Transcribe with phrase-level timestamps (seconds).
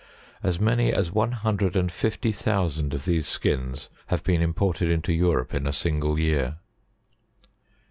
[0.41, 5.13] As many as one hundred and fifty thousand of these skins have been imported into
[5.13, 6.57] Europe in a single year.